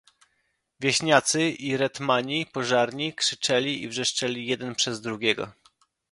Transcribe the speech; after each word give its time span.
"Wieśniacy 0.79 1.49
i 1.49 1.77
retmani 1.77 2.45
pożarni 2.45 3.13
krzyczeli 3.13 3.83
i 3.83 3.89
wrzeszczeli 3.89 4.45
jeden 4.47 4.75
przez 4.75 5.01
drugiego." 5.01 5.51